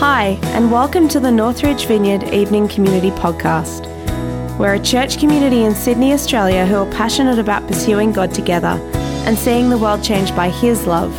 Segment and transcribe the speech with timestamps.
[0.00, 3.84] Hi, and welcome to the Northridge Vineyard Evening Community Podcast.
[4.56, 8.80] We're a church community in Sydney, Australia who are passionate about pursuing God together
[9.26, 11.12] and seeing the world changed by His love.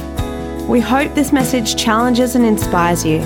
[0.67, 3.22] We hope this message challenges and inspires you.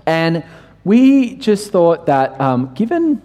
[0.06, 0.44] and
[0.84, 3.22] we just thought that um, given,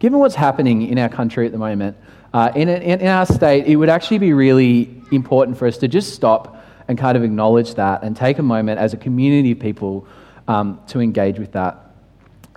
[0.00, 1.96] given what's happening in our country at the moment,
[2.32, 5.88] uh, in, in, in our state, it would actually be really important for us to
[5.88, 9.60] just stop and kind of acknowledge that and take a moment as a community of
[9.60, 10.06] people
[10.48, 11.94] um, to engage with that.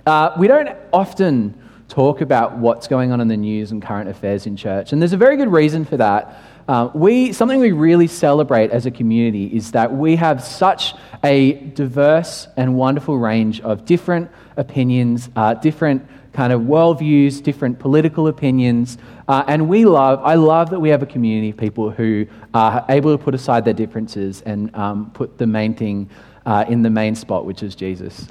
[0.06, 4.46] Uh, we don't often talk about what's going on in the news and current affairs
[4.46, 6.40] in church, and there's a very good reason for that.
[6.66, 11.52] Uh, we, something we really celebrate as a community is that we have such a
[11.52, 18.98] diverse and wonderful range of different opinions, uh, different kind of worldviews, different political opinions.
[19.28, 22.84] Uh, and we love, I love that we have a community of people who are
[22.88, 26.10] able to put aside their differences and um, put the main thing
[26.44, 28.26] uh, in the main spot, which is Jesus.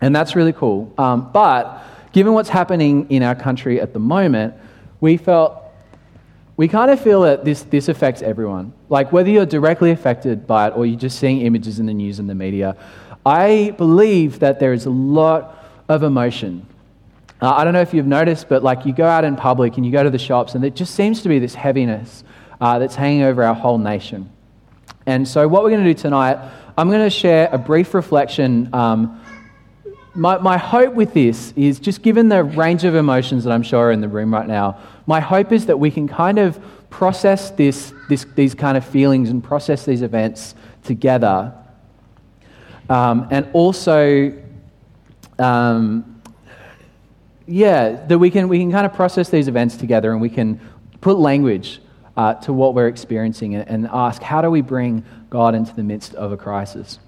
[0.00, 0.92] And that's really cool.
[0.98, 4.54] Um, but given what's happening in our country at the moment,
[5.00, 5.56] we felt
[6.56, 8.74] we kind of feel that this, this affects everyone.
[8.90, 12.18] Like whether you're directly affected by it or you're just seeing images in the news
[12.18, 12.76] and the media,
[13.24, 16.66] I believe that there is a lot of emotion.
[17.42, 19.86] Uh, I don't know if you've noticed, but like you go out in public and
[19.86, 22.22] you go to the shops, and there just seems to be this heaviness
[22.60, 24.30] uh, that's hanging over our whole nation.
[25.06, 26.38] And so, what we're going to do tonight,
[26.76, 28.72] I'm going to share a brief reflection.
[28.74, 29.22] Um,
[30.14, 33.86] my, my hope with this is just given the range of emotions that I'm sure
[33.86, 36.60] are in the room right now, my hope is that we can kind of
[36.90, 41.54] process this, this, these kind of feelings and process these events together.
[42.90, 44.36] Um, and also,
[45.38, 46.09] um,
[47.50, 50.60] yeah, that we can, we can kind of process these events together and we can
[51.00, 51.80] put language
[52.16, 55.82] uh, to what we're experiencing and, and ask how do we bring God into the
[55.82, 57.00] midst of a crisis?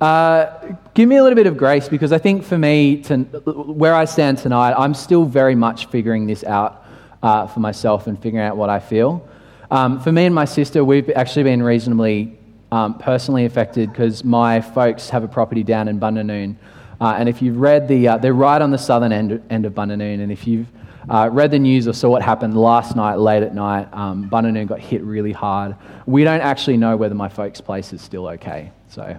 [0.00, 3.94] Uh, give me a little bit of grace because I think for me, to, where
[3.94, 6.84] I stand tonight, I'm still very much figuring this out
[7.22, 9.26] uh, for myself and figuring out what I feel.
[9.70, 12.38] Um, for me and my sister, we've actually been reasonably
[12.72, 16.56] um, personally affected because my folks have a property down in Bundanoon.
[17.00, 19.72] Uh, and if you've read the, uh, they're right on the southern end, end of
[19.72, 20.20] Bundanoon.
[20.20, 20.66] And if you've
[21.08, 24.66] uh, read the news or saw what happened last night, late at night, um, Bundanoon
[24.66, 25.76] got hit really hard.
[26.04, 28.70] We don't actually know whether my folks' place is still okay.
[28.88, 29.18] So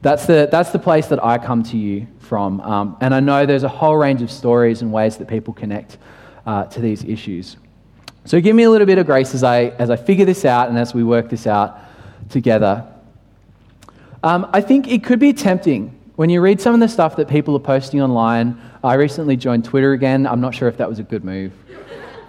[0.00, 2.60] that's the, that's the place that I come to you from.
[2.60, 5.98] Um, and I know there's a whole range of stories and ways that people connect
[6.46, 7.56] uh, to these issues.
[8.24, 10.68] So give me a little bit of grace as I, as I figure this out
[10.68, 11.80] and as we work this out
[12.28, 12.86] together.
[14.22, 17.28] Um, I think it could be tempting when you read some of the stuff that
[17.28, 18.60] people are posting online.
[18.82, 20.26] I recently joined Twitter again.
[20.26, 21.52] I'm not sure if that was a good move.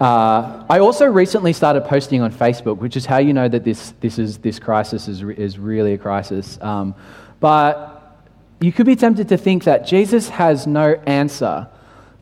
[0.00, 3.92] Uh, I also recently started posting on Facebook, which is how you know that this,
[3.98, 6.56] this, is, this crisis is, is really a crisis.
[6.60, 6.94] Um,
[7.40, 8.28] but
[8.60, 11.66] you could be tempted to think that Jesus has no answer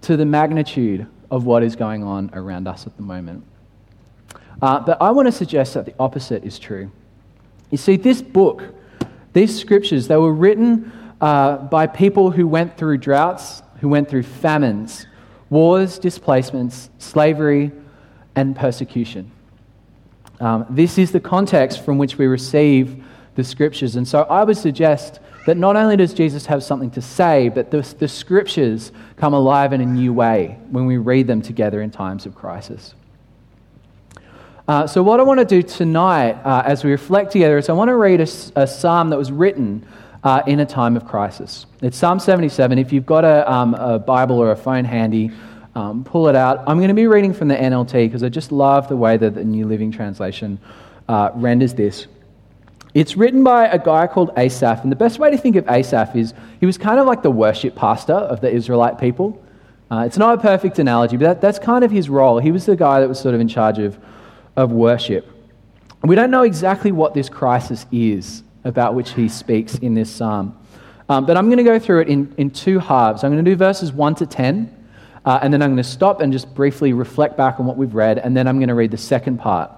[0.00, 3.44] to the magnitude of what is going on around us at the moment.
[4.62, 6.90] Uh, but I want to suggest that the opposite is true.
[7.70, 8.62] You see, this book,
[9.34, 14.22] these scriptures, they were written uh, by people who went through droughts, who went through
[14.22, 15.06] famines,
[15.50, 17.72] wars, displacements, slavery,
[18.36, 19.30] and persecution.
[20.40, 23.96] Um, this is the context from which we receive the scriptures.
[23.96, 27.70] And so I would suggest that not only does Jesus have something to say, but
[27.70, 31.90] the, the scriptures come alive in a new way when we read them together in
[31.90, 32.94] times of crisis.
[34.68, 37.72] Uh, so, what I want to do tonight uh, as we reflect together is I
[37.72, 39.86] want to read a, a psalm that was written
[40.24, 41.66] uh, in a time of crisis.
[41.82, 42.78] It's Psalm 77.
[42.78, 45.30] If you've got a, um, a Bible or a phone handy,
[45.74, 46.64] um, pull it out.
[46.66, 49.34] I'm going to be reading from the NLT because I just love the way that
[49.34, 50.58] the New Living Translation
[51.08, 52.06] uh, renders this.
[52.94, 56.16] It's written by a guy called Asaph, and the best way to think of Asaph
[56.16, 59.40] is he was kind of like the worship pastor of the Israelite people.
[59.90, 62.38] Uh, it's not a perfect analogy, but that, that's kind of his role.
[62.38, 63.98] He was the guy that was sort of in charge of,
[64.56, 65.30] of worship.
[66.02, 70.56] We don't know exactly what this crisis is about which he speaks in this psalm,
[71.08, 73.24] um, but I'm going to go through it in, in two halves.
[73.24, 74.88] I'm going to do verses 1 to 10,
[75.24, 77.94] uh, and then I'm going to stop and just briefly reflect back on what we've
[77.94, 79.72] read, and then I'm going to read the second part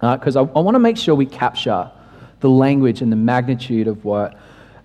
[0.00, 1.90] because uh, I, I want to make sure we capture
[2.40, 4.38] the language and the magnitude of what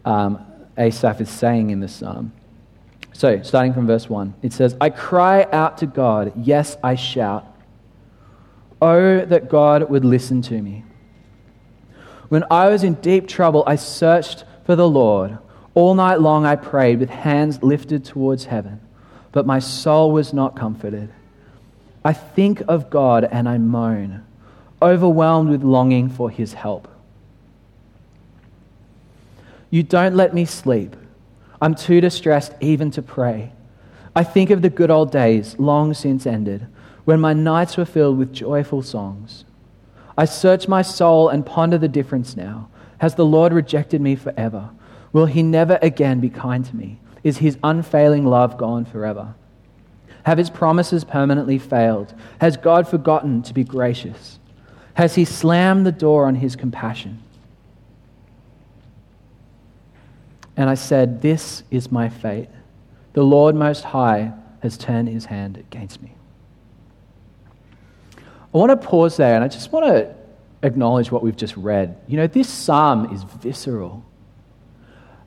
[0.05, 0.45] um,
[0.77, 2.31] Asaph is saying in this psalm.
[3.13, 7.45] So, starting from verse 1, it says, I cry out to God, yes, I shout.
[8.81, 10.85] Oh, that God would listen to me.
[12.29, 15.37] When I was in deep trouble, I searched for the Lord.
[15.73, 18.81] All night long I prayed with hands lifted towards heaven.
[19.31, 21.09] but my soul was not comforted.
[22.03, 24.23] I think of God and I moan,
[24.81, 26.87] overwhelmed with longing for his help.
[29.69, 30.95] You don't let me sleep.
[31.61, 33.51] I'm too distressed even to pray.
[34.15, 36.65] I think of the good old days, long since ended,
[37.05, 39.45] when my nights were filled with joyful songs.
[40.19, 42.67] I search my soul and ponder the difference now.
[42.97, 44.69] Has the Lord rejected me forever?
[45.13, 46.99] Will he never again be kind to me?
[47.23, 49.33] Is his unfailing love gone forever?
[50.23, 52.13] Have his promises permanently failed?
[52.41, 54.39] Has God forgotten to be gracious?
[54.95, 57.23] Has he slammed the door on his compassion?
[60.57, 62.49] And I said, This is my fate.
[63.13, 64.33] The Lord Most High
[64.63, 66.11] has turned his hand against me.
[68.53, 70.15] I want to pause there and I just want to
[70.63, 71.97] acknowledge what we've just read.
[72.07, 74.03] You know, this psalm is visceral.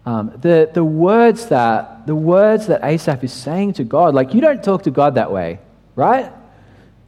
[0.05, 4.41] Um, the, the, words that, the words that Asaph is saying to God, like, you
[4.41, 5.61] don't talk to God that way,
[5.95, 6.33] right?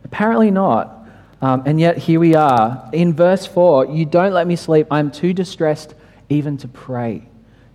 [0.05, 1.05] Apparently not.
[1.43, 2.89] Um, and yet, here we are.
[2.93, 4.87] In verse 4, you don't let me sleep.
[4.91, 5.95] I'm too distressed
[6.29, 7.27] even to pray.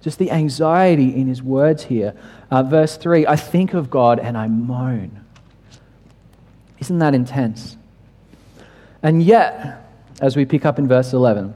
[0.02, 2.16] Just the anxiety in his words here.
[2.50, 5.24] Uh, verse 3, I think of God and I moan.
[6.80, 7.76] Isn't that intense?
[9.02, 9.86] And yet,
[10.22, 11.54] as we pick up in verse 11,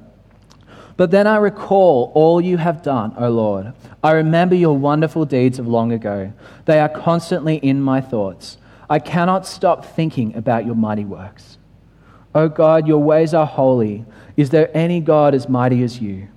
[0.96, 3.74] but then I recall all you have done, O Lord.
[4.04, 6.32] I remember your wonderful deeds of long ago.
[6.66, 8.58] They are constantly in my thoughts.
[8.90, 11.58] I cannot stop thinking about your mighty works.
[12.36, 14.06] O God, your ways are holy.
[14.38, 16.28] Is there any God as mighty as you?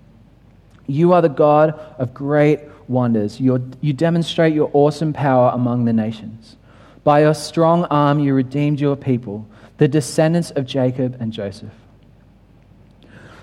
[0.87, 3.41] You are the God of great wonders.
[3.41, 6.57] You're, you demonstrate your awesome power among the nations.
[7.03, 9.47] By your strong arm, you redeemed your people,
[9.79, 11.73] the descendants of Jacob and Joseph.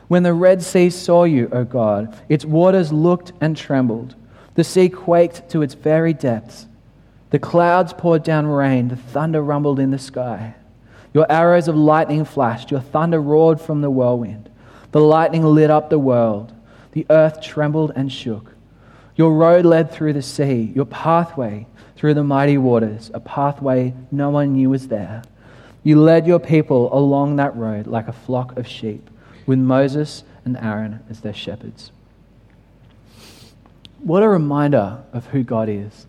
[0.07, 4.15] When the Red Sea saw you, O God, its waters looked and trembled.
[4.55, 6.67] The sea quaked to its very depths.
[7.31, 10.53] The clouds poured down rain, the thunder rumbled in the sky.
[11.13, 14.49] Your arrows of lightning flashed, your thunder roared from the whirlwind.
[14.91, 16.53] The lightning lit up the world,
[16.91, 18.53] the earth trembled and shook.
[19.15, 21.65] Your road led through the sea, your pathway
[21.95, 25.23] through the mighty waters, a pathway no one knew was there.
[25.83, 29.09] You led your people along that road like a flock of sheep
[29.45, 31.91] with Moses and Aaron as their shepherds.
[33.99, 36.07] What a reminder of who God is.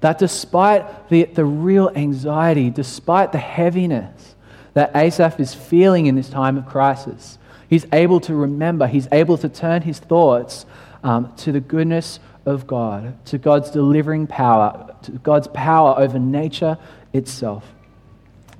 [0.00, 4.34] That despite the, the real anxiety, despite the heaviness
[4.74, 7.38] that Asaph is feeling in this time of crisis,
[7.68, 10.66] he's able to remember, he's able to turn his thoughts
[11.02, 16.78] um, to the goodness of God, to God's delivering power, to God's power over nature
[17.12, 17.75] itself.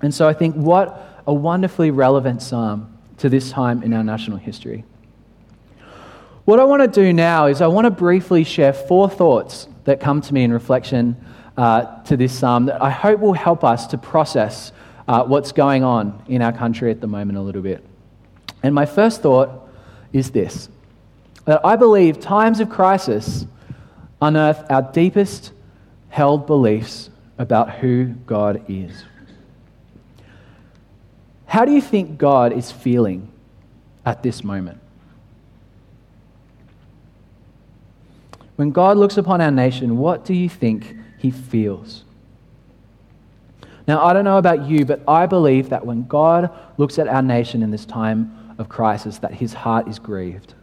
[0.06, 4.36] And so I think what a wonderfully relevant psalm to this time in our national
[4.36, 4.84] history.
[6.44, 9.98] What I want to do now is I want to briefly share four thoughts that
[9.98, 11.16] come to me in reflection
[11.56, 14.70] uh, to this psalm that I hope will help us to process
[15.08, 17.84] uh, what's going on in our country at the moment a little bit.
[18.62, 19.68] And my first thought
[20.12, 20.68] is this
[21.46, 23.44] that I believe times of crisis
[24.22, 25.50] unearth our deepest
[26.10, 29.02] held beliefs about who God is.
[31.46, 33.30] How do you think God is feeling
[34.04, 34.80] at this moment?
[38.56, 42.04] When God looks upon our nation, what do you think he feels?
[43.86, 47.22] Now, I don't know about you, but I believe that when God looks at our
[47.22, 50.54] nation in this time of crisis, that his heart is grieved.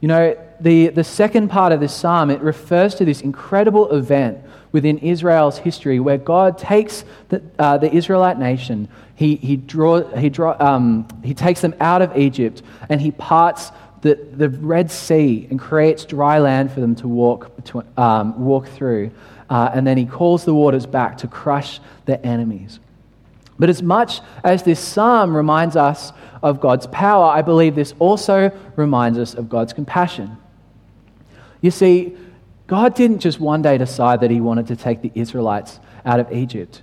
[0.00, 4.38] You know, the, the second part of this psalm, it refers to this incredible event
[4.72, 10.28] within Israel's history where God takes the, uh, the Israelite nation, he, he, draw, he,
[10.28, 13.72] draw, um, he takes them out of Egypt, and he parts
[14.02, 18.68] the, the Red Sea and creates dry land for them to walk, between, um, walk
[18.68, 19.10] through.
[19.48, 22.78] Uh, and then he calls the waters back to crush their enemies.
[23.58, 26.12] But as much as this psalm reminds us
[26.42, 30.38] of God's power, I believe this also reminds us of God's compassion.
[31.60, 32.16] You see,
[32.70, 36.30] God didn't just one day decide that he wanted to take the Israelites out of
[36.30, 36.82] Egypt.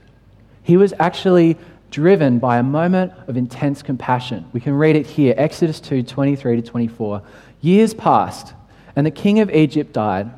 [0.61, 1.55] He was actually
[1.91, 4.49] driven by a moment of intense compassion.
[4.51, 7.21] We can read it here Exodus 2 23 to 24.
[7.61, 8.53] Years passed,
[8.97, 10.29] and the king of Egypt died.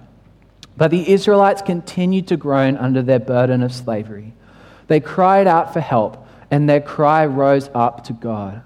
[0.78, 4.36] But the Israelites continued to groan under their burden of slavery.
[4.86, 8.62] They cried out for help, and their cry rose up to God.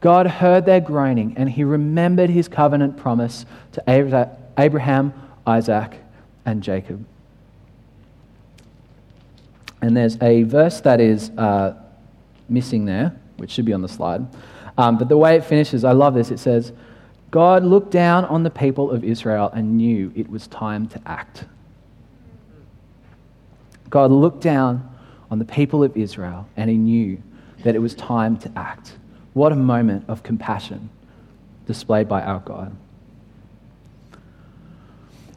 [0.00, 5.12] God heard their groaning, and he remembered his covenant promise to Abraham,
[5.46, 5.96] Isaac,
[6.44, 7.04] and Jacob.
[9.82, 11.74] And there's a verse that is uh,
[12.48, 14.26] missing there, which should be on the slide.
[14.76, 16.30] Um, but the way it finishes, I love this.
[16.30, 16.72] It says,
[17.30, 21.44] God looked down on the people of Israel and knew it was time to act.
[23.88, 24.88] God looked down
[25.30, 27.22] on the people of Israel and he knew
[27.64, 28.96] that it was time to act.
[29.32, 30.90] What a moment of compassion
[31.66, 32.74] displayed by our God.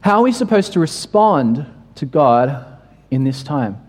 [0.04, 2.66] How are we supposed to respond to God
[3.10, 3.82] in this time?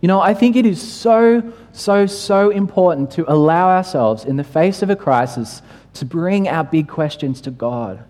[0.00, 4.44] You know, I think it is so, so, so important to allow ourselves in the
[4.44, 5.62] face of a crisis
[5.94, 8.04] to bring our big questions to God.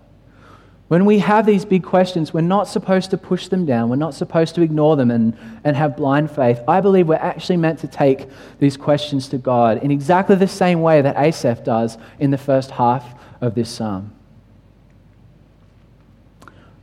[0.89, 3.89] When we have these big questions, we're not supposed to push them down.
[3.89, 6.59] We're not supposed to ignore them and, and have blind faith.
[6.67, 8.27] I believe we're actually meant to take
[8.59, 12.69] these questions to God in exactly the same way that Asaph does in the first
[12.69, 14.13] half of this psalm.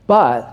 [0.06, 0.52] But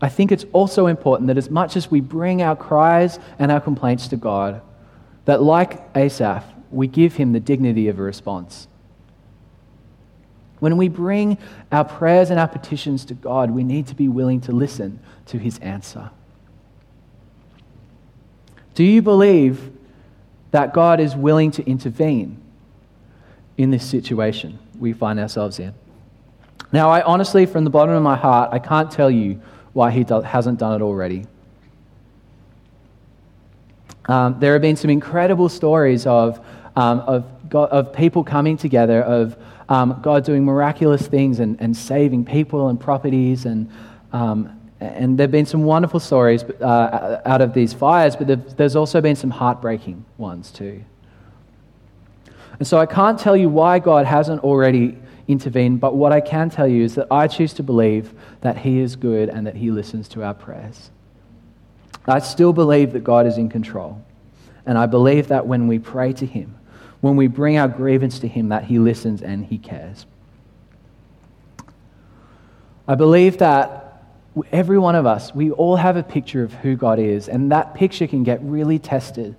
[0.00, 3.60] I think it's also important that as much as we bring our cries and our
[3.60, 4.60] complaints to God,
[5.26, 8.66] that like Asaph, we give him the dignity of a response.
[10.58, 11.38] When we bring
[11.70, 15.38] our prayers and our petitions to God, we need to be willing to listen to
[15.38, 16.10] his answer.
[18.74, 19.70] Do you believe
[20.50, 22.40] that God is willing to intervene
[23.56, 25.74] in this situation we find ourselves in?
[26.72, 29.40] Now, I honestly, from the bottom of my heart, I can't tell you
[29.72, 31.26] why he do- hasn't done it already.
[34.06, 36.44] Um, there have been some incredible stories of,
[36.76, 39.36] um, of, God, of people coming together, of
[39.68, 43.44] um, God doing miraculous things and, and saving people and properties.
[43.44, 43.70] And,
[44.12, 48.76] um, and there have been some wonderful stories uh, out of these fires, but there's
[48.76, 50.82] also been some heartbreaking ones too.
[52.58, 56.50] And so I can't tell you why God hasn't already intervened, but what I can
[56.50, 59.70] tell you is that I choose to believe that He is good and that He
[59.70, 60.90] listens to our prayers.
[62.06, 64.02] I still believe that God is in control.
[64.66, 66.56] And I believe that when we pray to Him,
[67.00, 70.06] when we bring our grievance to Him, that He listens and He cares.
[72.86, 74.04] I believe that
[74.50, 77.74] every one of us, we all have a picture of who God is, and that
[77.74, 79.36] picture can get really tested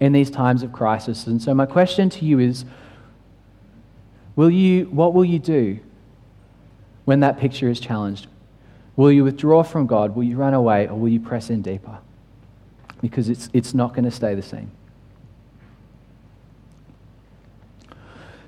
[0.00, 1.26] in these times of crisis.
[1.26, 2.64] And so, my question to you is
[4.36, 5.78] will you, what will you do
[7.04, 8.26] when that picture is challenged?
[8.96, 10.14] Will you withdraw from God?
[10.14, 10.88] Will you run away?
[10.88, 11.98] Or will you press in deeper?
[13.00, 14.70] Because it's, it's not going to stay the same.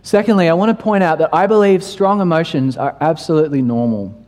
[0.02, 4.25] Secondly, I want to point out that I believe strong emotions are absolutely normal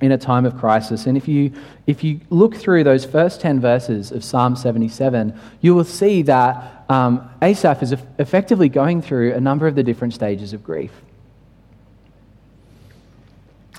[0.00, 1.06] in a time of crisis.
[1.06, 1.52] And if you,
[1.86, 6.84] if you look through those first 10 verses of Psalm 77, you will see that
[6.88, 10.92] um, Asaph is effectively going through a number of the different stages of grief.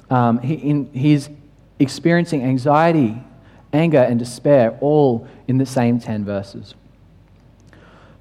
[0.10, 1.30] Um, he, in, he's
[1.80, 3.22] experiencing anxiety,
[3.74, 6.76] anger, and despair all in the same 10 verses.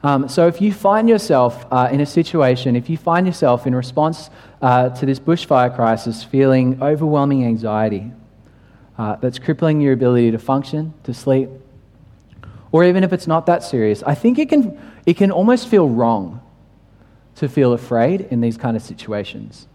[0.02, 3.74] Um, so if you find yourself uh, in a situation, if you find yourself in
[3.74, 4.28] response
[4.64, 8.10] uh, to this bushfire crisis feeling overwhelming anxiety
[8.96, 11.50] uh, that's crippling your ability to function, to sleep,
[12.72, 15.86] or even if it's not that serious, I think it can, it can almost feel
[15.86, 16.40] wrong
[17.34, 19.68] to feel afraid in these kind of situations.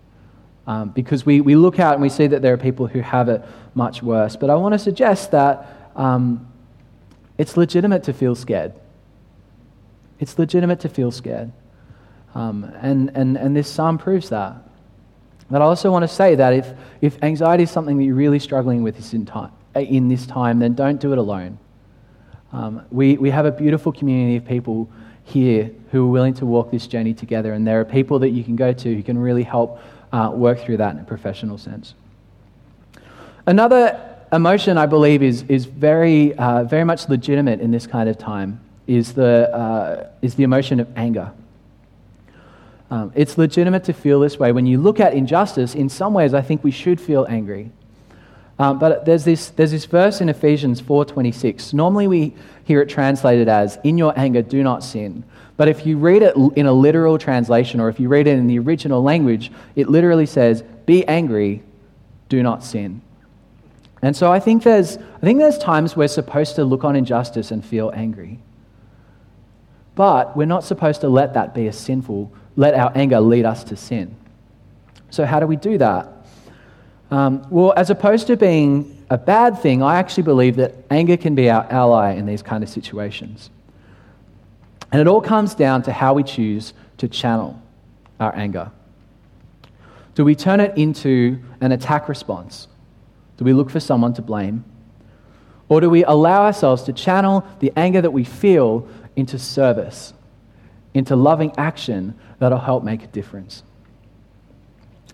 [0.66, 3.30] Um, because we, we look out and we see that there are people who have
[3.30, 3.44] it
[3.76, 4.36] much worse.
[4.36, 6.52] But I want to suggest that um,
[7.38, 8.74] it's legitimate to feel scared.
[10.20, 11.52] It's legitimate to feel scared.
[12.34, 14.64] Um, and, and, and this psalm proves that.
[15.50, 18.40] But I also want to say that if, if anxiety is something that you're really
[18.40, 21.58] struggling with in, time, in this time, then don't do it alone.
[22.52, 24.90] Um, we, we have a beautiful community of people
[25.24, 28.44] here who are willing to walk this journey together, and there are people that you
[28.44, 29.80] can go to who can really help
[30.12, 31.94] uh, work through that in a professional sense.
[33.46, 34.00] Another
[34.32, 38.60] emotion, I believe, is, is very, uh, very much legitimate in this kind of time
[38.88, 41.32] is the, uh, is the emotion of anger.
[42.92, 44.52] Um, it's legitimate to feel this way.
[44.52, 47.72] When you look at injustice, in some ways, I think we should feel angry.
[48.58, 51.74] Um, but there's this, there's this verse in Ephesians 4.26.
[51.74, 55.24] Normally we hear it translated as, in your anger, do not sin.
[55.56, 58.48] But if you read it in a literal translation, or if you read it in
[58.48, 61.64] the original language, it literally says, be angry,
[62.28, 63.02] do not sin.
[64.02, 67.52] And so I think there's, I think there's times we're supposed to look on injustice
[67.52, 68.40] and feel angry.
[70.00, 73.66] But we're not supposed to let that be a sinful, let our anger lead us
[73.66, 74.16] to sin.
[75.10, 76.08] So, how do we do that?
[77.12, 81.36] Um, well, as opposed to being a bad thing, I actually believe that anger can
[81.36, 83.50] be our ally in these kind of situations.
[84.94, 87.62] And it all comes down to how we choose to channel
[88.22, 88.72] our anger.
[90.16, 92.70] Do we turn it into an attack response?
[93.36, 94.64] Do we look for someone to blame?
[95.68, 98.88] Or do we allow ourselves to channel the anger that we feel
[99.20, 100.14] into service,
[100.94, 103.64] into loving action that'll help make a difference.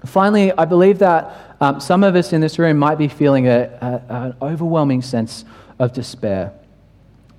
[0.06, 4.04] Finally, I believe that um, some of us in this room might be feeling a,
[4.10, 5.46] a, an overwhelming sense
[5.80, 6.54] of despair.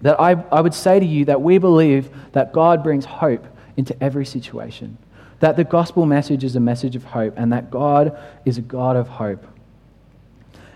[0.02, 3.46] That I, I would say to you that we believe that God brings hope
[3.76, 4.99] into every situation,
[5.40, 8.96] that the gospel message is a message of hope, and that God is a God
[8.96, 9.46] of hope.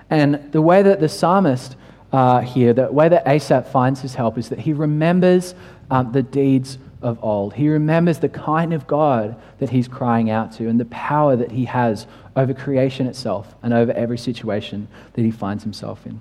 [0.09, 1.77] And the way that the psalmist
[2.13, 5.55] uh, here, the way that Asaph finds his help is that he remembers
[5.91, 7.55] um, the deeds of old.
[7.55, 11.53] He remembers the kind of God that he's crying out to and the power that
[11.53, 16.21] he has over creation itself and over every situation that he finds himself in.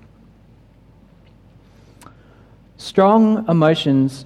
[2.76, 4.24] Strong emotions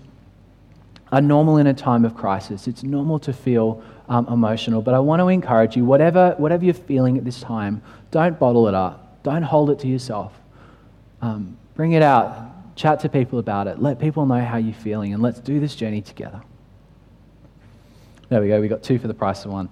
[1.10, 2.68] are normal in a time of crisis.
[2.68, 6.74] It's normal to feel um, emotional, but I want to encourage you whatever, whatever you're
[6.74, 10.38] feeling at this time, don't bottle it up, don't hold it to yourself.
[11.20, 15.14] Um, bring it out, chat to people about it, let people know how you're feeling,
[15.14, 16.42] and let's do this journey together.
[18.28, 19.68] There we go, we got two for the price of one.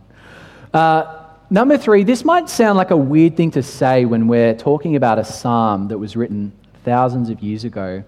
[0.72, 1.22] Uh,
[1.52, 5.18] Number three, this might sound like a weird thing to say when we're talking about
[5.18, 6.50] a psalm that was written
[6.82, 8.02] thousands of years ago.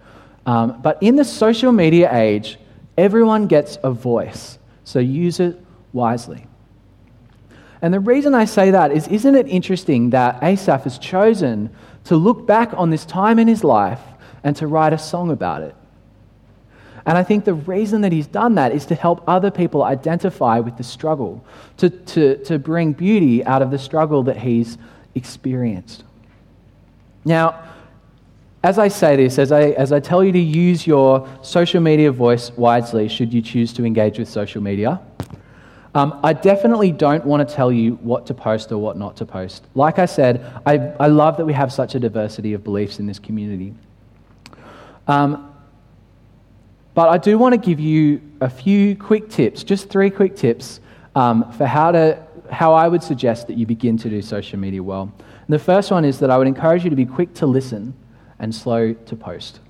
[0.47, 2.59] Um, but in the social media age,
[2.97, 5.61] everyone gets a voice, so use it
[5.93, 6.47] wisely.
[7.85, 11.69] And the reason I say that is, isn't it interesting that Asaph has chosen
[12.05, 14.01] to look back on this time in his life
[14.43, 15.75] and to write a song about it?
[17.05, 20.61] And I think the reason that he's done that is to help other people identify
[20.61, 21.45] with the struggle,
[21.77, 24.79] to, to, to bring beauty out of the struggle that he's
[25.15, 26.05] experienced.
[27.23, 27.65] Now,
[28.63, 32.11] as I say this, as I, as I tell you to use your social media
[32.13, 35.03] voice wisely, should you choose to engage with social media,
[35.95, 39.27] um, I definitely don't want to tell you what to post or what not to
[39.27, 39.65] post.
[39.75, 43.07] Like I said, I, I love that we have such a diversity of beliefs in
[43.07, 43.75] this community.
[45.07, 45.55] Um,
[46.95, 50.81] but I do want to give you a few quick tips, just three quick tips
[51.15, 52.21] um, for how, to,
[52.51, 55.13] how I would suggest that you begin to do social media well.
[55.47, 57.95] And the first one is that I would encourage you to be quick to listen
[58.39, 59.61] and slow to post.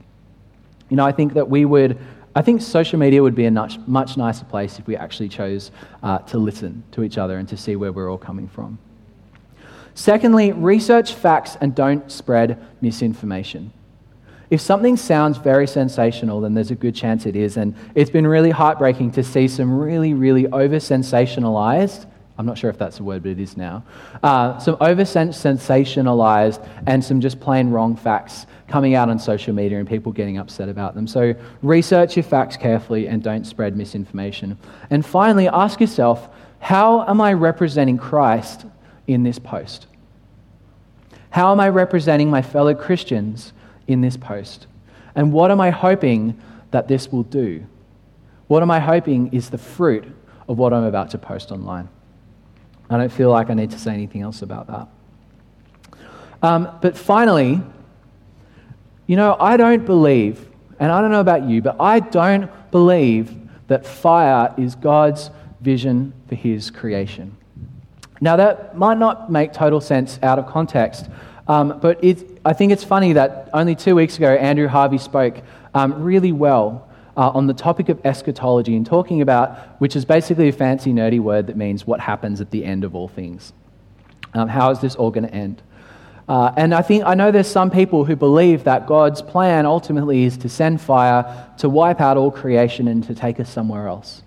[0.91, 1.99] You know, I think that we would,
[2.37, 5.71] I think social media would be a much, much nicer place if we actually chose
[6.03, 8.79] uh, to listen to each other and to see where we're all coming from.
[9.95, 13.73] Secondly, research facts and don't spread misinformation.
[14.51, 17.57] If something sounds very sensational, then there's a good chance it is.
[17.57, 22.69] And it's been really heartbreaking to see some really, really over sensationalized, I'm not sure
[22.69, 23.85] if that's a word, but it is now,
[24.23, 29.79] uh, some over sensationalized and some just plain wrong facts coming out on social media
[29.79, 31.07] and people getting upset about them.
[31.07, 34.59] So research your facts carefully and don't spread misinformation.
[34.91, 36.29] And finally, ask yourself
[36.61, 38.65] how am I representing Christ
[39.07, 39.87] in this post?
[41.31, 43.53] How am I representing my fellow Christians
[43.87, 44.67] in this post?
[45.15, 47.67] And what am I hoping that this will do?
[48.47, 50.05] What am I hoping is the fruit
[50.49, 51.89] of what I'm about to post online?
[52.89, 54.89] I don't feel like I need to say anything else about that.
[56.43, 57.61] Um, but finally,
[59.07, 63.35] you know, I don't believe, and I don't know about you, but I don't believe
[63.69, 67.37] that fire is God's vision for his creation.
[68.21, 71.09] Now, that might not make total sense out of context,
[71.49, 72.03] um, but
[72.45, 75.43] I think it's funny that only two weeks ago, Andrew Harvey spoke
[75.75, 80.49] um, really well uh, on the topic of eschatology and talking about, which is basically
[80.49, 83.53] a fancy, nerdy word that means what happens at the end of all things.
[84.33, 85.63] Um, how is this all going to end?
[86.29, 90.25] Uh, and I think I know there's some people who believe that God's plan ultimately
[90.25, 94.23] is to send fire to wipe out all creation and to take us somewhere else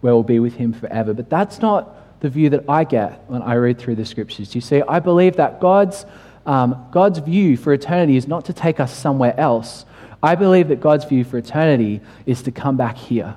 [0.00, 1.12] where we'll be with Him forever.
[1.12, 4.54] But that's not the view that I get when I read through the scriptures.
[4.54, 6.06] You see, I believe that God's
[6.46, 9.84] um, God's view for eternity is not to take us somewhere else.
[10.22, 13.36] I believe that God's view for eternity is to come back here.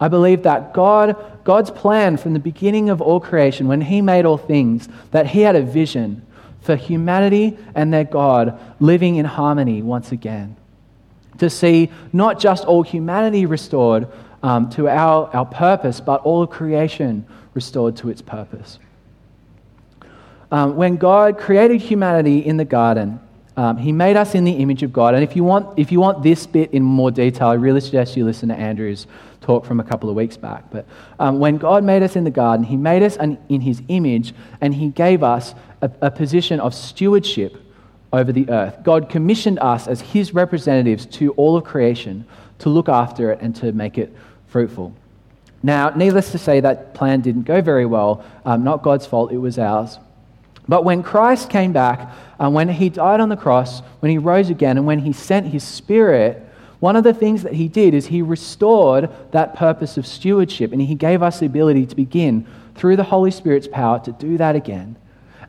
[0.00, 4.24] I believe that God, God's plan from the beginning of all creation, when He made
[4.24, 6.26] all things, that He had a vision
[6.60, 10.56] for humanity and their God living in harmony once again.
[11.38, 14.08] To see not just all humanity restored
[14.42, 18.78] um, to our, our purpose, but all of creation restored to its purpose.
[20.52, 23.20] Um, when God created humanity in the garden,
[23.56, 25.14] um, he made us in the image of God.
[25.14, 28.16] And if you, want, if you want this bit in more detail, I really suggest
[28.16, 29.06] you listen to Andrew's
[29.50, 30.70] talk from a couple of weeks back.
[30.70, 30.86] But
[31.18, 34.32] um, when God made us in the garden, he made us an, in his image
[34.60, 37.56] and he gave us a, a position of stewardship
[38.12, 38.76] over the earth.
[38.84, 42.24] God commissioned us as his representatives to all of creation
[42.60, 44.14] to look after it and to make it
[44.46, 44.94] fruitful.
[45.62, 48.24] Now, needless to say, that plan didn't go very well.
[48.44, 49.98] Um, not God's fault, it was ours.
[50.68, 54.48] But when Christ came back, and when he died on the cross, when he rose
[54.48, 56.46] again, and when he sent his spirit,
[56.80, 60.80] one of the things that he did is he restored that purpose of stewardship, and
[60.80, 64.56] he gave us the ability to begin, through the Holy Spirit's power, to do that
[64.56, 64.96] again.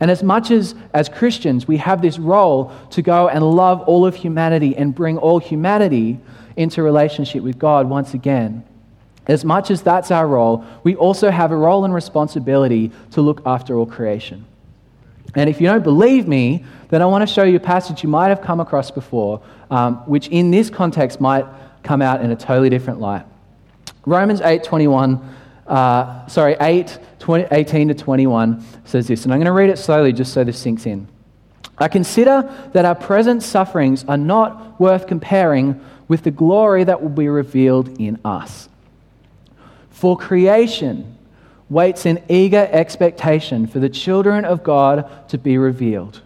[0.02, 4.06] And as much as, as Christians, we have this role to go and love all
[4.06, 6.20] of humanity and bring all humanity
[6.58, 8.66] into relationship with God once again.
[9.28, 13.42] As much as that's our role, we also have a role and responsibility to look
[13.46, 14.46] after all creation.
[15.36, 18.10] And if you don't believe me, then I want to show you a passage you
[18.10, 21.46] might have come across before, um, which in this context might
[21.84, 23.26] come out in a totally different light.
[24.06, 25.38] Romans 8 21
[25.72, 29.78] uh, sorry, 8, 20, 18 to 21 says this, and I'm going to read it
[29.78, 31.08] slowly just so this sinks in.
[31.78, 37.10] I consider that our present sufferings are not worth comparing with the glory that will
[37.10, 38.68] be revealed in us.
[39.92, 41.18] For creation
[41.72, 46.22] waits in eager expectation for the children of God to be revealed.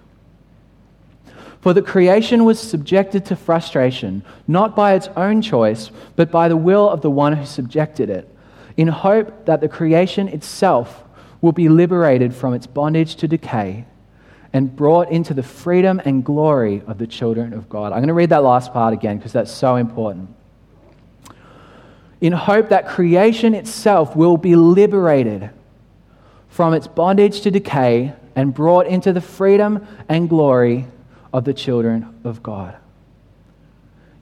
[1.62, 6.58] For the creation was subjected to frustration, not by its own choice, but by the
[6.58, 8.28] will of the one who subjected it
[8.76, 11.04] in hope that the creation itself
[11.42, 13.86] will be liberated from its bondage to decay
[14.52, 17.92] and brought into the freedom and glory of the children of God.
[17.92, 20.30] I'm going to read that last part again because that's so important.
[22.22, 25.50] In hope that creation itself will be liberated
[26.50, 30.88] from its bondage to decay and brought into the freedom and glory
[31.34, 32.78] of the children of God.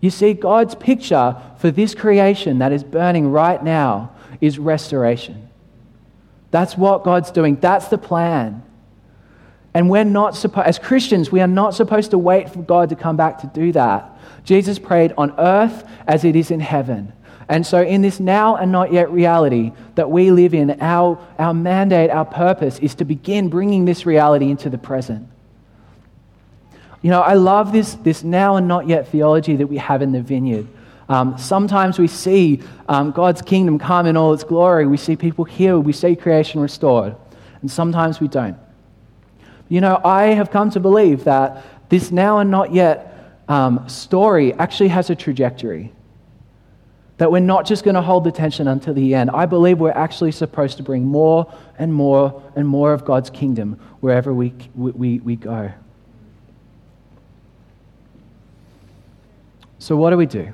[0.01, 5.47] You see, God's picture for this creation that is burning right now is restoration.
[6.51, 7.55] That's what God's doing.
[7.55, 8.63] That's the plan.
[9.73, 12.95] And we're not supposed, as Christians, we are not supposed to wait for God to
[12.95, 14.11] come back to do that.
[14.43, 17.13] Jesus prayed on earth as it is in heaven.
[17.49, 21.53] And so, in this now and not yet reality that we live in, our, our
[21.53, 25.27] mandate, our purpose is to begin bringing this reality into the present.
[27.01, 30.13] You know, I love this, this now and not yet theology that we have in
[30.13, 30.67] the vineyard.
[31.09, 34.87] Um, sometimes we see um, God's kingdom come in all its glory.
[34.87, 35.85] We see people healed.
[35.85, 37.15] We see creation restored.
[37.61, 38.57] And sometimes we don't.
[39.67, 44.53] You know, I have come to believe that this now and not yet um, story
[44.53, 45.91] actually has a trajectory.
[47.17, 49.29] That we're not just going to hold the tension until the end.
[49.31, 53.79] I believe we're actually supposed to bring more and more and more of God's kingdom
[53.99, 55.71] wherever we, we, we go.
[59.79, 60.53] So, what do we do?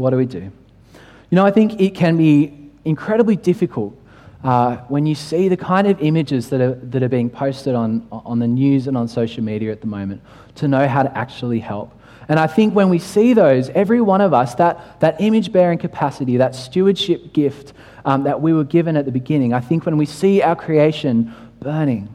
[0.00, 0.40] what do we do?
[0.40, 3.96] You know, I think it can be incredibly difficult
[4.42, 8.08] uh, when you see the kind of images that are, that are being posted on,
[8.10, 10.22] on the news and on social media at the moment
[10.56, 11.94] to know how to actually help.
[12.30, 15.78] And I think when we see those, every one of us, that, that image bearing
[15.78, 17.72] capacity, that stewardship gift
[18.04, 21.34] um, that we were given at the beginning, I think when we see our creation
[21.58, 22.08] burning,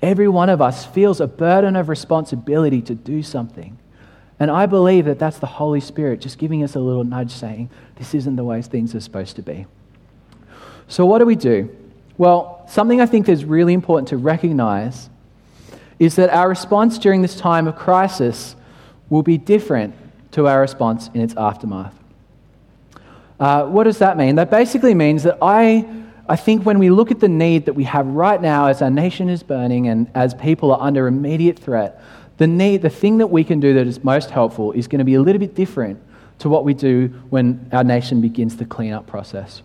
[0.00, 3.78] every one of us feels a burden of responsibility to do something.
[4.38, 7.68] And I believe that that's the Holy Spirit just giving us a little nudge saying,
[7.96, 9.66] this isn't the way things are supposed to be.
[10.88, 11.68] So, what do we do?
[12.16, 15.10] Well, something I think is really important to recognize
[15.98, 18.56] is that our response during this time of crisis
[19.10, 19.94] will be different
[20.32, 21.94] to our response in its aftermath.
[23.38, 24.36] Uh, what does that mean?
[24.36, 25.86] That basically means that I,
[26.28, 28.90] I think when we look at the need that we have right now as our
[28.90, 32.02] nation is burning and as people are under immediate threat,
[32.36, 35.04] the, need, the thing that we can do that is most helpful is going to
[35.04, 36.00] be a little bit different
[36.38, 39.62] to what we do when our nation begins the cleanup process.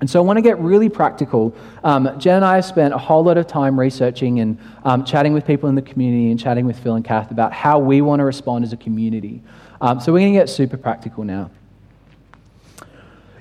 [0.00, 1.54] And so I want to get really practical.
[1.82, 5.32] Um, Jen and I have spent a whole lot of time researching and um, chatting
[5.32, 8.20] with people in the community and chatting with Phil and Kath about how we want
[8.20, 9.42] to respond as a community.
[9.80, 11.50] Um, so we're going to get super practical now.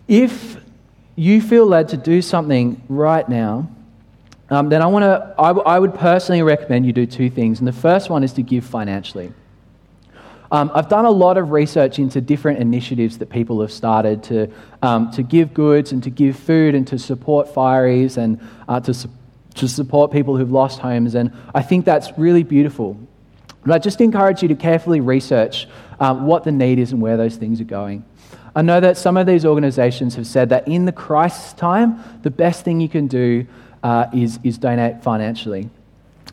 [0.08, 0.58] If
[1.16, 3.70] you feel led to do something right now,
[4.50, 7.60] um, then I, want to, I, w- I would personally recommend you do two things.
[7.60, 9.34] And the first one is to give financially.
[10.52, 14.52] Um, I've done a lot of research into different initiatives that people have started to,
[14.82, 18.94] um, to give goods and to give food and to support fireys and uh, to,
[18.94, 19.10] su-
[19.56, 21.16] to support people who've lost homes.
[21.16, 22.98] And I think that's really beautiful.
[23.66, 25.68] But I just encourage you to carefully research
[26.00, 28.06] um, what the need is and where those things are going.
[28.56, 32.32] I know that some of these organizations have said that in the crisis time, the
[32.32, 33.46] best thing you can do
[33.84, 35.70] uh, is, is donate financially.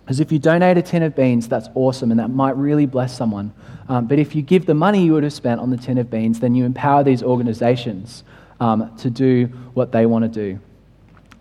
[0.04, 3.16] Because if you donate a tin of beans, that's awesome and that might really bless
[3.16, 3.52] someone.
[3.88, 6.10] Um, but if you give the money you would have spent on the tin of
[6.10, 8.22] beans, then you empower these organizations
[8.60, 10.60] um, to do what they want to do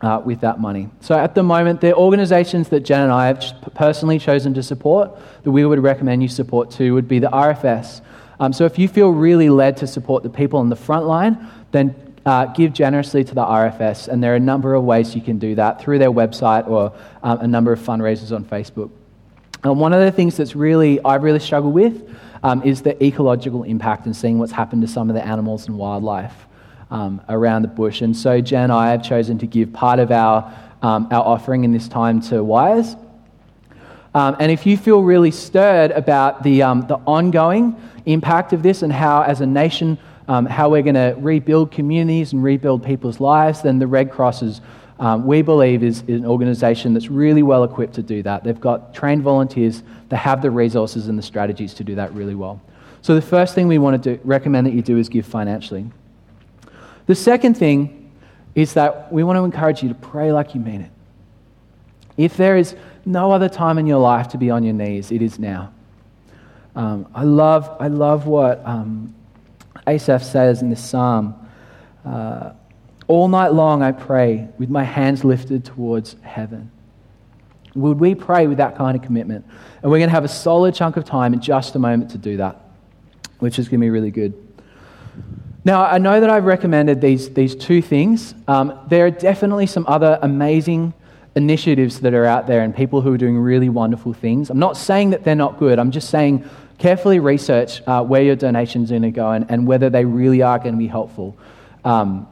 [0.02, 0.90] uh, with that money.
[1.02, 3.44] So at the moment, there are organizations that Jen and I have
[3.76, 5.12] personally chosen to support,
[5.44, 8.02] that we would recommend you support too, would be the RFS.
[8.40, 11.50] Um, so if you feel really led to support the people on the front line,
[11.72, 15.22] then uh, give generously to the RFS, and there are a number of ways you
[15.22, 18.92] can do that through their website or um, a number of fundraisers on Facebook.
[19.64, 22.10] And one of the things that's really I've really struggled with
[22.44, 25.78] um, is the ecological impact and seeing what's happened to some of the animals and
[25.78, 26.34] wildlife
[26.92, 28.02] um, around the bush.
[28.02, 31.64] And so Jen and I have chosen to give part of our um, our offering
[31.64, 32.96] in this time to Wires.
[34.14, 38.84] Um, and if you feel really stirred about the, um, the ongoing impact of this
[38.84, 43.20] and how, as a nation, um, how we're going to rebuild communities and rebuild people's
[43.20, 44.62] lives, then the Red Cross is,
[45.00, 48.44] um, we believe, is, is an organization that's really well equipped to do that.
[48.44, 52.36] They've got trained volunteers, they have the resources and the strategies to do that really
[52.36, 52.62] well.
[53.02, 55.92] So the first thing we want to do, recommend that you do is give financially.
[57.06, 58.12] The second thing
[58.56, 60.92] is that we want to encourage you to pray like you mean it.
[62.16, 65.22] If there is no other time in your life to be on your knees, it
[65.22, 65.74] is now.
[66.76, 69.14] Um, I, love, I love what um,
[69.88, 71.36] Asaph says in this psalm.
[72.06, 72.52] Uh,
[73.08, 76.72] All night long I pray with my hands lifted towards heaven.
[77.76, 79.46] Would we pray with that kind of commitment?
[79.82, 82.18] And we're going to have a solid chunk of time in just a moment to
[82.18, 82.62] do that,
[83.40, 84.34] which is going to be really good.
[85.66, 88.36] Now, I know that I've recommended these, these two things.
[88.48, 90.94] Um, there are definitely some other amazing
[91.36, 94.50] initiatives that are out there and people who are doing really wonderful things.
[94.50, 96.48] I'm not saying that they're not good, I'm just saying
[96.84, 100.42] carefully research uh, where your donations are going to go and, and, whether they really
[100.42, 101.34] are going to be helpful.
[101.86, 102.28] Um,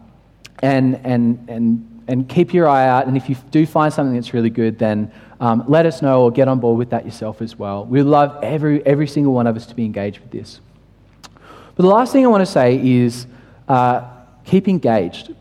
[0.61, 4.33] and, and, and, and keep your eye out, and if you do find something that's
[4.33, 5.09] really good, then
[5.39, 7.85] um, let us know or get on board with that yourself as well.
[7.85, 10.59] We love every, every single one of us to be engaged with this.
[11.31, 13.27] But the last thing I want to say is
[13.69, 14.05] uh,
[14.43, 15.33] keep engaged.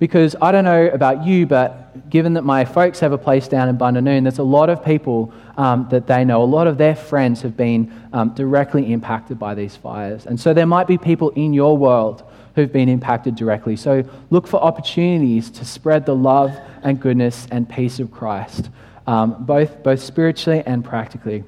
[0.00, 1.85] Because I don't know about you, but
[2.16, 5.30] given that my folks have a place down in Bundanoon, there's a lot of people
[5.58, 9.54] um, that they know, a lot of their friends have been um, directly impacted by
[9.54, 10.24] these fires.
[10.24, 12.22] And so there might be people in your world
[12.54, 13.76] who've been impacted directly.
[13.76, 18.70] So look for opportunities to spread the love and goodness and peace of Christ,
[19.06, 21.44] um, both, both spiritually and practically,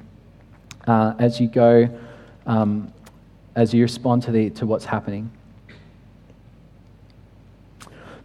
[0.86, 1.88] uh, as you go,
[2.44, 2.92] um,
[3.56, 5.30] as you respond to, the, to what's happening.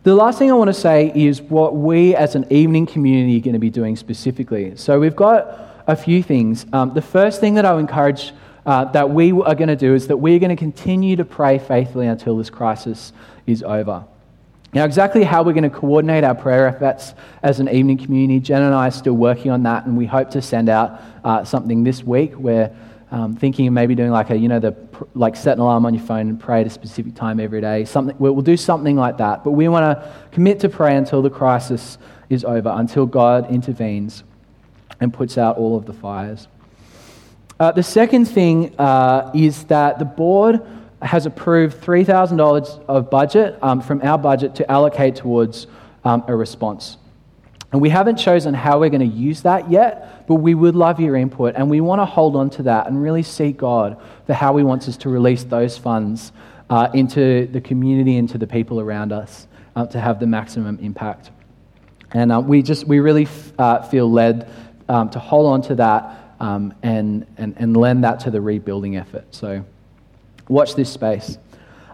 [0.03, 3.39] The last thing I want to say is what we as an evening community are
[3.41, 4.75] going to be doing specifically.
[4.75, 6.65] So we've got a few things.
[6.73, 8.33] Um, the first thing that I encourage
[8.65, 11.57] uh, that we are going to do is that we're going to continue to pray
[11.57, 13.13] faithfully until this crisis
[13.47, 14.03] is over.
[14.73, 18.61] Now, exactly how we're going to coordinate our prayer efforts as an evening community, Jen
[18.61, 21.85] and I are still working on that, and we hope to send out uh, something
[21.85, 22.75] this week where
[23.13, 24.75] um, thinking of maybe doing like a, you know, the,
[25.13, 27.85] like set an alarm on your phone and pray at a specific time every day.
[27.85, 29.43] Something, we'll, do something like that.
[29.43, 31.99] But we want to commit to pray until the crisis
[32.31, 34.23] is over, until God intervenes
[34.99, 36.47] and puts out all of the fires.
[37.59, 40.59] Uh, the second thing uh, is that the board
[41.03, 45.67] has approved $3,000 of budget um, from our budget to allocate towards
[46.03, 46.97] um, a response.
[47.73, 50.99] And we haven't chosen how we're going to use that yet, but we would love
[50.99, 51.55] your input.
[51.55, 54.63] And we want to hold on to that and really seek God for how He
[54.63, 56.31] wants us to release those funds
[56.69, 61.31] uh, into the community, into the people around us uh, to have the maximum impact.
[62.11, 64.47] And uh, we just, we really f- uh, feel led
[64.87, 68.97] um, to hold on to that um, and, and, and lend that to the rebuilding
[68.97, 69.25] effort.
[69.31, 69.65] So
[70.47, 71.39] watch this space.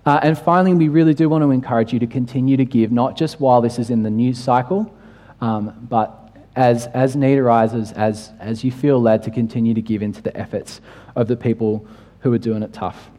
[0.05, 3.15] Uh, and finally, we really do want to encourage you to continue to give, not
[3.15, 4.93] just while this is in the news cycle
[5.41, 10.01] um, but as, as need arises, as, as you feel led to continue to give
[10.01, 10.81] into the efforts
[11.15, 11.87] of the people
[12.19, 13.09] who are doing it tough.